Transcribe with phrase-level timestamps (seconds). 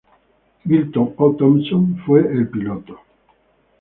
[0.65, 1.35] Milton O.
[1.35, 3.01] Thompson fue el piloto.